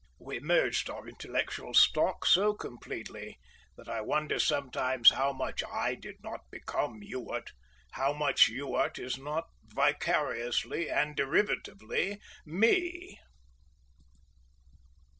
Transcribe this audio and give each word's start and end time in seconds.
We 0.17 0.39
merged 0.39 0.89
our 0.89 1.07
intellectual 1.07 1.75
stock 1.75 2.25
so 2.25 2.55
completely 2.55 3.37
that 3.77 3.87
I 3.87 4.01
wonder 4.01 4.39
sometimes 4.39 5.11
how 5.11 5.31
much 5.31 5.63
I 5.63 5.93
did 5.93 6.15
not 6.23 6.49
become 6.49 7.03
Ewart, 7.03 7.51
how 7.91 8.11
much 8.11 8.47
Ewart 8.47 8.97
is 8.97 9.19
not 9.19 9.45
vicariously 9.67 10.89
and 10.89 11.15
derivatively 11.15 12.19
me. 12.47 13.19